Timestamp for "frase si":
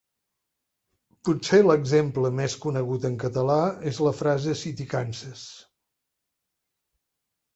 4.21-4.71